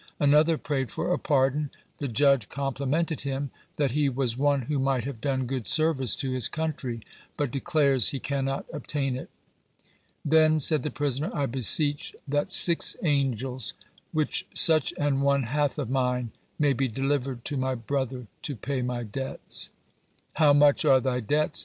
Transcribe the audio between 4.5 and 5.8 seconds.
who might have done good